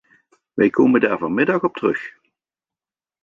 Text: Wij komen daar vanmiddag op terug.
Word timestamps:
Wij 0.53 0.69
komen 0.69 1.01
daar 1.01 1.17
vanmiddag 1.17 1.63
op 1.63 1.73
terug. 1.75 2.13